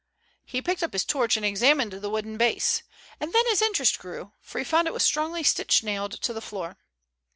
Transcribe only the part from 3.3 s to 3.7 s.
then his